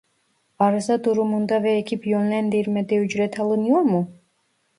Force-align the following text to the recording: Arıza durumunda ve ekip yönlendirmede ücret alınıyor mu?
Arıza 0.59 1.03
durumunda 1.03 1.63
ve 1.63 1.73
ekip 1.73 2.07
yönlendirmede 2.07 2.95
ücret 2.97 3.39
alınıyor 3.39 3.81
mu? 3.81 4.11